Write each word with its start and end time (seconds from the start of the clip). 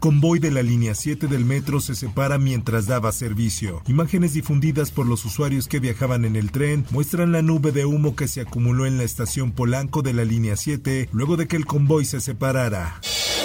Convoy 0.00 0.38
de 0.38 0.50
la 0.50 0.62
línea 0.62 0.94
7 0.94 1.26
del 1.26 1.44
metro 1.44 1.78
se 1.78 1.94
separa 1.94 2.38
mientras 2.38 2.86
daba 2.86 3.12
servicio. 3.12 3.82
Imágenes 3.86 4.32
difundidas 4.32 4.90
por 4.90 5.06
los 5.06 5.26
usuarios 5.26 5.68
que 5.68 5.78
viajaban 5.78 6.24
en 6.24 6.36
el 6.36 6.50
tren 6.50 6.86
muestran 6.90 7.32
la 7.32 7.42
nube 7.42 7.70
de 7.70 7.84
humo 7.84 8.16
que 8.16 8.26
se 8.26 8.40
acumuló 8.40 8.86
en 8.86 8.96
la 8.96 9.04
estación 9.04 9.52
Polanco 9.52 10.00
de 10.00 10.14
la 10.14 10.24
línea 10.24 10.56
7 10.56 11.10
luego 11.12 11.36
de 11.36 11.46
que 11.46 11.56
el 11.56 11.66
convoy 11.66 12.06
se 12.06 12.22
separara. 12.22 12.98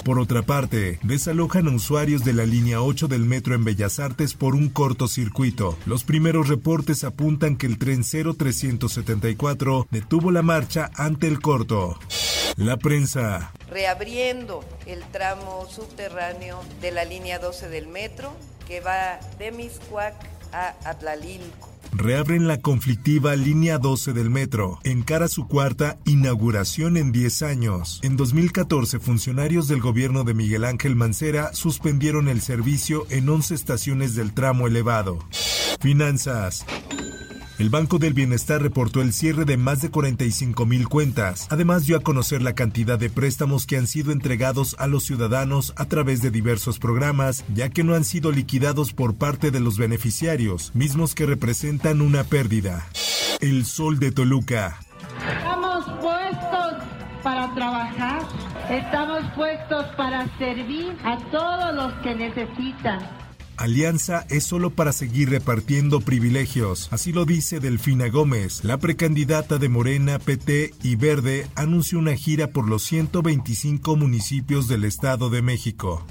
Por 0.05 0.17
otra 0.17 0.43
parte, 0.43 0.99
desalojan 1.03 1.67
a 1.67 1.71
usuarios 1.71 2.23
de 2.23 2.31
la 2.31 2.45
línea 2.45 2.79
8 2.81 3.09
del 3.09 3.25
metro 3.25 3.53
en 3.55 3.65
Bellas 3.65 3.99
Artes 3.99 4.33
por 4.35 4.55
un 4.55 4.69
cortocircuito. 4.69 5.77
Los 5.85 6.03
primeros 6.03 6.47
reportes 6.47 7.03
apuntan 7.03 7.57
que 7.57 7.65
el 7.65 7.77
tren 7.79 8.03
0374 8.03 9.87
detuvo 9.91 10.31
la 10.31 10.41
marcha 10.41 10.89
ante 10.95 11.27
el 11.27 11.41
corto. 11.41 11.99
La 12.57 12.77
prensa. 12.77 13.51
Reabriendo 13.69 14.63
el 14.85 15.03
tramo 15.11 15.65
subterráneo 15.69 16.44
de 16.81 16.91
la 16.91 17.05
línea 17.05 17.39
12 17.39 17.69
del 17.69 17.87
metro 17.87 18.35
que 18.67 18.79
va 18.79 19.19
de 19.39 19.51
Miscuac 19.51 20.15
a 20.51 20.75
Atlalilco. 20.83 21.69
Reabren 21.91 22.47
la 22.47 22.59
conflictiva 22.59 23.35
línea 23.35 23.77
12 23.77 24.11
del 24.11 24.29
metro, 24.29 24.79
encara 24.83 25.29
su 25.29 25.47
cuarta 25.47 25.97
inauguración 26.05 26.97
en 26.97 27.13
10 27.13 27.41
años. 27.43 28.01
En 28.03 28.17
2014, 28.17 28.99
funcionarios 28.99 29.69
del 29.69 29.79
gobierno 29.79 30.25
de 30.25 30.33
Miguel 30.33 30.65
Ángel 30.65 30.95
Mancera 30.95 31.53
suspendieron 31.53 32.27
el 32.27 32.41
servicio 32.41 33.05
en 33.09 33.29
11 33.29 33.55
estaciones 33.55 34.13
del 34.13 34.33
tramo 34.33 34.67
elevado. 34.67 35.19
Finanzas. 35.79 36.65
El 37.57 37.69
Banco 37.69 37.99
del 37.99 38.13
Bienestar 38.13 38.61
reportó 38.61 39.01
el 39.01 39.13
cierre 39.13 39.45
de 39.45 39.55
más 39.55 39.81
de 39.81 39.89
45 39.89 40.65
mil 40.65 40.89
cuentas. 40.89 41.47
Además, 41.49 41.85
dio 41.85 41.95
a 41.95 42.01
conocer 42.01 42.41
la 42.41 42.53
cantidad 42.53 42.99
de 42.99 43.09
préstamos 43.09 43.65
que 43.65 43.77
han 43.77 43.87
sido 43.87 44.11
entregados 44.11 44.75
a 44.77 44.87
los 44.87 45.05
ciudadanos 45.05 45.73
a 45.77 45.85
través 45.85 46.21
de 46.21 46.31
diversos 46.31 46.79
programas, 46.79 47.45
ya 47.53 47.69
que 47.69 47.85
no 47.85 47.95
han 47.95 48.03
sido 48.03 48.33
liquidados 48.33 48.91
por 48.91 49.15
parte 49.15 49.51
de 49.51 49.61
los 49.61 49.77
beneficiarios, 49.77 50.71
mismos 50.75 51.15
que 51.15 51.25
representan 51.25 52.01
una 52.01 52.25
pérdida. 52.25 52.87
El 53.39 53.65
Sol 53.65 53.99
de 53.99 54.11
Toluca. 54.11 54.77
Estamos 55.25 55.85
puestos 56.01 56.83
para 57.23 57.53
trabajar, 57.55 58.21
estamos 58.69 59.21
puestos 59.33 59.85
para 59.95 60.27
servir 60.37 60.97
a 61.05 61.17
todos 61.31 61.73
los 61.73 61.93
que 62.03 62.15
necesitan. 62.15 63.24
Alianza 63.57 64.25
es 64.29 64.43
solo 64.43 64.69
para 64.69 64.91
seguir 64.91 65.29
repartiendo 65.29 66.01
privilegios. 66.01 66.87
Así 66.91 67.11
lo 67.13 67.25
dice 67.25 67.59
Delfina 67.59 68.09
Gómez. 68.09 68.63
La 68.63 68.77
precandidata 68.77 69.57
de 69.57 69.69
Morena, 69.69 70.19
PT 70.19 70.73
y 70.83 70.95
Verde 70.95 71.47
anunció 71.55 71.99
una 71.99 72.15
gira 72.15 72.47
por 72.47 72.67
los 72.67 72.83
125 72.83 73.95
municipios 73.95 74.67
del 74.67 74.85
Estado 74.85 75.29
de 75.29 75.41
México. 75.41 76.05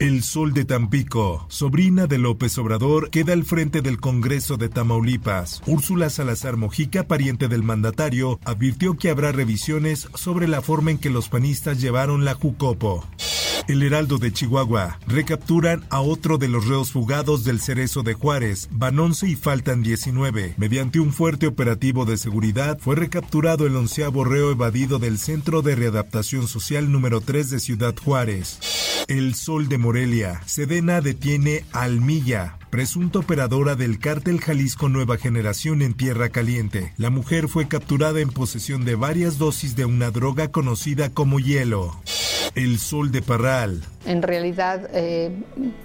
El 0.00 0.22
Sol 0.22 0.52
de 0.52 0.64
Tampico, 0.64 1.44
sobrina 1.48 2.06
de 2.06 2.18
López 2.18 2.56
Obrador, 2.58 3.10
queda 3.10 3.32
al 3.32 3.44
frente 3.44 3.82
del 3.82 3.98
Congreso 3.98 4.56
de 4.56 4.68
Tamaulipas. 4.68 5.60
Úrsula 5.66 6.08
Salazar 6.08 6.56
Mojica, 6.56 7.08
pariente 7.08 7.48
del 7.48 7.64
mandatario, 7.64 8.38
advirtió 8.44 8.96
que 8.96 9.10
habrá 9.10 9.32
revisiones 9.32 10.08
sobre 10.14 10.46
la 10.46 10.62
forma 10.62 10.92
en 10.92 10.98
que 10.98 11.10
los 11.10 11.28
panistas 11.28 11.80
llevaron 11.80 12.24
la 12.24 12.34
Jucopo. 12.34 13.04
El 13.68 13.82
Heraldo 13.82 14.16
de 14.16 14.32
Chihuahua. 14.32 14.98
Recapturan 15.06 15.84
a 15.90 16.00
otro 16.00 16.38
de 16.38 16.48
los 16.48 16.66
reos 16.66 16.90
fugados 16.90 17.44
del 17.44 17.60
Cerezo 17.60 18.02
de 18.02 18.14
Juárez. 18.14 18.66
Van 18.72 18.98
11 18.98 19.28
y 19.28 19.36
faltan 19.36 19.82
19. 19.82 20.54
Mediante 20.56 21.00
un 21.00 21.12
fuerte 21.12 21.46
operativo 21.46 22.06
de 22.06 22.16
seguridad, 22.16 22.78
fue 22.80 22.96
recapturado 22.96 23.66
el 23.66 23.76
onceavo 23.76 24.24
reo 24.24 24.52
evadido 24.52 24.98
del 24.98 25.18
Centro 25.18 25.60
de 25.60 25.76
Readaptación 25.76 26.48
Social 26.48 26.90
número 26.90 27.20
3 27.20 27.50
de 27.50 27.60
Ciudad 27.60 27.94
Juárez. 28.02 28.58
El 29.06 29.34
Sol 29.34 29.68
de 29.68 29.76
Morelia. 29.76 30.40
Sedena 30.46 31.02
detiene 31.02 31.66
a 31.72 31.82
Almilla, 31.82 32.56
presunta 32.70 33.18
operadora 33.18 33.74
del 33.74 33.98
cártel 33.98 34.40
Jalisco 34.40 34.88
Nueva 34.88 35.18
Generación 35.18 35.82
en 35.82 35.92
Tierra 35.92 36.30
Caliente. 36.30 36.94
La 36.96 37.10
mujer 37.10 37.48
fue 37.48 37.68
capturada 37.68 38.20
en 38.20 38.30
posesión 38.30 38.86
de 38.86 38.94
varias 38.94 39.36
dosis 39.36 39.76
de 39.76 39.84
una 39.84 40.10
droga 40.10 40.50
conocida 40.50 41.10
como 41.10 41.38
hielo. 41.38 41.94
El 42.54 42.78
Sol 42.78 43.10
de 43.10 43.22
Parral. 43.22 43.82
En 44.06 44.22
realidad, 44.22 44.88
eh, 44.92 45.30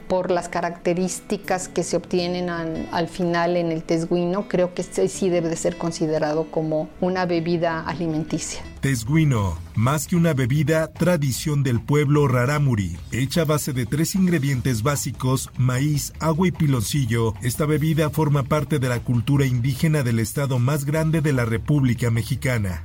por 0.08 0.32
las 0.32 0.50
características 0.50 1.68
que 1.68 1.84
se 1.84 1.98
obtienen 1.98 2.50
al, 2.50 2.88
al 2.92 3.08
final 3.08 3.58
en 3.58 3.72
el 3.72 3.84
tesguino, 3.84 4.48
creo 4.48 4.74
que 4.74 4.82
este 4.82 5.08
sí 5.08 5.30
debe 5.30 5.50
de 5.50 5.56
ser 5.56 5.78
considerado 5.78 6.50
como 6.52 6.90
una 7.02 7.26
bebida 7.26 7.82
alimenticia. 7.82 8.62
Tesguino, 8.82 9.58
más 9.76 10.08
que 10.08 10.16
una 10.16 10.34
bebida, 10.34 10.88
tradición 10.88 11.64
del 11.64 11.82
pueblo 11.82 12.28
rarámuri. 12.28 12.98
Hecha 13.12 13.42
a 13.42 13.46
base 13.46 13.74
de 13.74 13.86
tres 13.86 14.16
ingredientes 14.16 14.84
básicos, 14.84 15.50
maíz, 15.58 16.14
agua 16.20 16.48
y 16.48 16.52
piloncillo, 16.52 17.34
esta 17.42 17.66
bebida 17.66 18.10
forma 18.10 18.44
parte 18.44 18.80
de 18.80 18.90
la 18.90 19.00
cultura 19.00 19.46
indígena 19.46 20.04
del 20.04 20.20
estado 20.20 20.60
más 20.60 20.86
grande 20.86 21.22
de 21.22 21.34
la 21.34 21.46
República 21.46 22.12
Mexicana. 22.12 22.84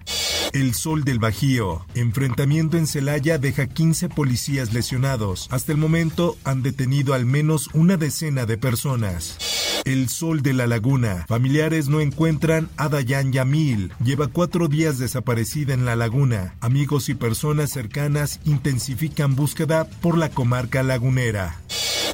El 0.52 0.74
Sol 0.74 1.04
del 1.04 1.18
Bajío. 1.18 1.84
Enfrentamiento 1.94 2.76
en 2.76 2.86
Celaya 2.86 3.38
deja 3.38 3.66
15 3.66 4.08
policías 4.08 4.72
lesionados. 4.72 5.48
Hasta 5.50 5.72
el 5.72 5.78
momento 5.78 6.36
han 6.44 6.62
detenido 6.62 7.14
al 7.14 7.26
menos 7.26 7.68
una 7.74 7.96
decena 7.96 8.46
de 8.46 8.56
personas. 8.56 9.36
El 9.84 10.08
Sol 10.08 10.42
de 10.42 10.52
la 10.52 10.66
Laguna. 10.66 11.26
Familiares 11.28 11.88
no 11.88 12.00
encuentran 12.00 12.68
a 12.76 12.88
Dayan 12.88 13.32
Yamil. 13.32 13.92
Lleva 14.02 14.28
cuatro 14.28 14.68
días 14.68 14.98
desaparecida 14.98 15.74
en 15.74 15.84
la 15.84 15.96
laguna. 15.96 16.54
Amigos 16.60 17.08
y 17.08 17.14
personas 17.14 17.70
cercanas 17.70 18.40
intensifican 18.44 19.34
búsqueda 19.34 19.84
por 19.84 20.18
la 20.18 20.30
comarca 20.30 20.82
lagunera. 20.82 21.58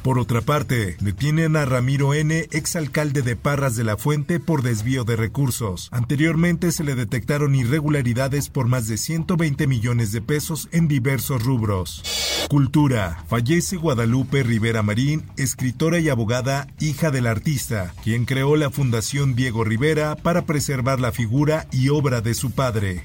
Por 0.05 0.19
otra 0.19 0.41
parte, 0.41 0.97
detienen 0.99 1.55
a 1.55 1.65
Ramiro 1.65 2.13
N., 2.13 2.47
exalcalde 2.51 3.23
de 3.23 3.35
Parras 3.35 3.75
de 3.75 3.83
la 3.83 3.97
Fuente, 3.97 4.39
por 4.39 4.61
desvío 4.61 5.03
de 5.03 5.15
recursos. 5.15 5.89
Anteriormente 5.91 6.71
se 6.71 6.83
le 6.83 6.93
detectaron 6.93 7.55
irregularidades 7.55 8.49
por 8.49 8.67
más 8.67 8.87
de 8.87 8.99
120 8.99 9.65
millones 9.65 10.11
de 10.11 10.21
pesos 10.21 10.69
en 10.71 10.87
diversos 10.87 11.43
rubros. 11.43 12.03
Cultura. 12.49 13.23
Fallece 13.27 13.77
Guadalupe 13.77 14.43
Rivera 14.43 14.83
Marín, 14.83 15.25
escritora 15.37 15.97
y 15.97 16.09
abogada, 16.09 16.67
hija 16.79 17.09
del 17.09 17.25
artista, 17.25 17.91
quien 18.03 18.25
creó 18.25 18.57
la 18.57 18.69
Fundación 18.69 19.33
Diego 19.33 19.63
Rivera 19.63 20.15
para 20.15 20.45
preservar 20.45 20.99
la 20.99 21.13
figura 21.13 21.65
y 21.71 21.89
obra 21.89 22.21
de 22.21 22.35
su 22.35 22.51
padre. 22.51 23.01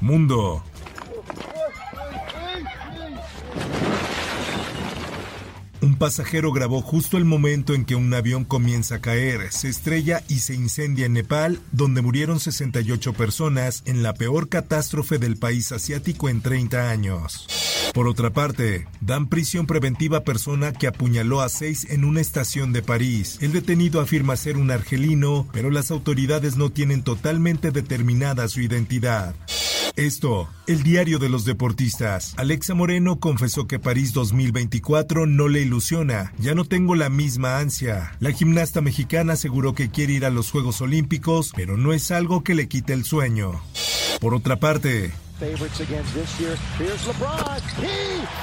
Mundo. 0.00 0.64
Pasajero 6.02 6.50
grabó 6.50 6.82
justo 6.82 7.16
el 7.16 7.24
momento 7.24 7.74
en 7.74 7.84
que 7.84 7.94
un 7.94 8.12
avión 8.12 8.44
comienza 8.44 8.96
a 8.96 9.00
caer, 9.00 9.52
se 9.52 9.68
estrella 9.68 10.24
y 10.28 10.40
se 10.40 10.52
incendia 10.52 11.06
en 11.06 11.12
Nepal, 11.12 11.60
donde 11.70 12.02
murieron 12.02 12.40
68 12.40 13.12
personas 13.12 13.84
en 13.86 14.02
la 14.02 14.12
peor 14.12 14.48
catástrofe 14.48 15.18
del 15.18 15.36
país 15.36 15.70
asiático 15.70 16.28
en 16.28 16.40
30 16.40 16.90
años. 16.90 17.46
Por 17.94 18.08
otra 18.08 18.30
parte, 18.30 18.88
dan 19.00 19.28
prisión 19.28 19.68
preventiva 19.68 20.18
a 20.18 20.24
persona 20.24 20.72
que 20.72 20.88
apuñaló 20.88 21.40
a 21.40 21.48
seis 21.48 21.86
en 21.88 22.04
una 22.04 22.20
estación 22.20 22.72
de 22.72 22.82
París. 22.82 23.38
El 23.40 23.52
detenido 23.52 24.00
afirma 24.00 24.34
ser 24.34 24.56
un 24.56 24.72
argelino, 24.72 25.46
pero 25.52 25.70
las 25.70 25.92
autoridades 25.92 26.56
no 26.56 26.70
tienen 26.70 27.04
totalmente 27.04 27.70
determinada 27.70 28.48
su 28.48 28.60
identidad. 28.60 29.36
Esto, 29.96 30.48
el 30.66 30.82
diario 30.82 31.18
de 31.18 31.28
los 31.28 31.44
deportistas. 31.44 32.34
Alexa 32.38 32.74
Moreno 32.74 33.20
confesó 33.20 33.66
que 33.66 33.78
París 33.78 34.12
2024 34.12 35.26
no 35.26 35.48
le 35.48 35.60
ilusiona. 35.60 36.32
Ya 36.38 36.54
no 36.54 36.64
tengo 36.64 36.94
la 36.94 37.10
misma 37.10 37.58
ansia. 37.58 38.16
La 38.20 38.32
gimnasta 38.32 38.80
mexicana 38.80 39.34
aseguró 39.34 39.74
que 39.74 39.90
quiere 39.90 40.14
ir 40.14 40.24
a 40.24 40.30
los 40.30 40.50
Juegos 40.50 40.80
Olímpicos, 40.80 41.52
pero 41.54 41.76
no 41.76 41.92
es 41.92 42.10
algo 42.10 42.42
que 42.42 42.54
le 42.54 42.68
quite 42.68 42.94
el 42.94 43.04
sueño. 43.04 43.60
Por 44.20 44.34
otra 44.34 44.56
parte, 44.56 45.12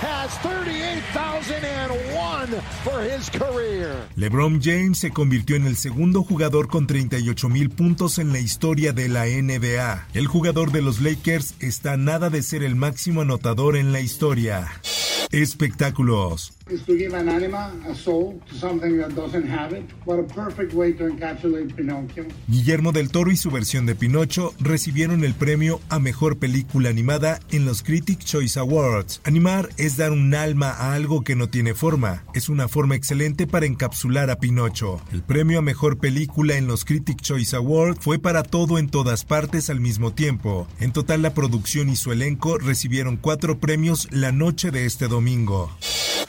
has 0.02 0.38
38,001 0.42 2.62
for 2.84 3.02
his 3.02 3.30
career. 3.30 4.08
LeBron 4.16 4.60
James 4.62 5.00
se 5.00 5.12
convirtió 5.12 5.56
en 5.56 5.66
el 5.66 5.78
segundo 5.78 6.24
jugador 6.24 6.68
con 6.68 6.88
38 6.88 7.48
mil 7.50 7.70
puntos 7.70 8.20
en 8.20 8.34
la 8.34 8.40
historia 8.40 8.92
de 8.94 9.10
la 9.10 9.26
NBA. 9.26 10.08
El 10.14 10.28
jugador 10.28 10.72
de 10.72 10.82
los 10.82 11.02
Lakers 11.02 11.56
está 11.60 11.98
nada 11.98 12.30
de 12.30 12.44
ser 12.44 12.64
el 12.64 12.76
máximo 12.76 13.22
anotador 13.22 13.76
en 13.78 13.92
la 13.92 14.02
historia. 14.02 14.68
Espectáculos. 15.32 16.59
Is 16.72 16.84
to 16.86 16.96
give 16.96 17.16
an 17.16 17.30
a 17.30 17.96
soul, 17.96 18.40
to 18.48 18.56
something 18.56 18.98
that 18.98 19.16
doesn't 19.16 19.48
have 19.48 19.76
it. 19.76 19.84
What 20.06 20.20
a 20.20 20.24
perfect 20.24 20.74
way 20.74 20.94
to 20.94 21.06
encapsulate 21.06 21.76
Pinocchio. 21.76 22.26
Guillermo 22.48 22.92
del 22.92 23.10
Toro 23.10 23.32
y 23.32 23.38
su 23.38 23.50
versión 23.52 23.86
de 23.86 23.96
Pinocho 23.96 24.54
recibieron 24.60 25.24
el 25.24 25.34
premio 25.34 25.80
a 25.90 26.00
Mejor 26.00 26.38
Película 26.38 26.90
Animada 26.90 27.40
en 27.52 27.66
los 27.66 27.82
Critic 27.82 28.20
Choice 28.20 28.60
Awards. 28.60 29.22
Animar 29.24 29.70
es 29.78 29.98
dar 29.98 30.12
un 30.12 30.34
alma 30.34 30.70
a 30.72 30.94
algo 30.94 31.24
que 31.24 31.36
no 31.36 31.50
tiene 31.50 31.74
forma. 31.74 32.24
Es 32.34 32.50
una 32.50 32.68
forma 32.68 32.96
excelente 32.96 33.48
para 33.48 33.66
encapsular 33.66 34.30
a 34.30 34.40
Pinocho. 34.40 35.02
El 35.12 35.24
premio 35.24 35.60
a 35.60 35.62
Mejor 35.62 36.00
Película 36.00 36.56
en 36.56 36.68
los 36.68 36.86
Critic 36.86 37.22
Choice 37.22 37.56
Awards 37.56 38.00
fue 38.02 38.20
para 38.20 38.44
todo 38.44 38.78
en 38.78 38.90
todas 38.90 39.26
partes 39.26 39.70
al 39.70 39.80
mismo 39.80 40.14
tiempo. 40.14 40.68
En 40.80 40.92
total 40.92 41.22
la 41.22 41.34
producción 41.34 41.90
y 41.90 41.96
su 41.96 42.12
elenco 42.12 42.58
recibieron 42.58 43.18
cuatro 43.18 43.60
premios 43.60 44.08
la 44.12 44.32
noche 44.32 44.72
de 44.72 44.86
este 44.86 45.08
domingo. 45.08 45.72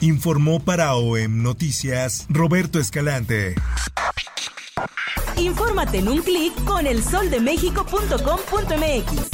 Informó 0.01 0.59
para 0.59 0.95
OEM 0.95 1.43
Noticias 1.43 2.25
Roberto 2.27 2.79
Escalante. 2.79 3.53
Infórmate 5.37 5.99
en 5.99 6.07
un 6.07 6.23
clic 6.23 6.51
con 6.65 6.87
elsoldemexico.com.mx. 6.87 9.29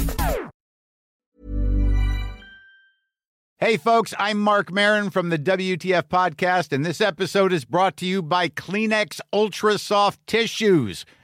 Hey, 3.60 3.78
folks, 3.78 4.14
I'm 4.20 4.40
Mark 4.40 4.70
Marin 4.70 5.10
from 5.10 5.30
the 5.30 5.40
WTF 5.40 6.10
Podcast, 6.10 6.74
and 6.74 6.86
this 6.86 7.00
episode 7.00 7.54
is 7.54 7.64
brought 7.64 7.96
to 7.98 8.06
you 8.06 8.22
by 8.22 8.50
Kleenex 8.50 9.22
Ultra 9.32 9.78
Soft 9.78 10.20
Tissues 10.28 11.06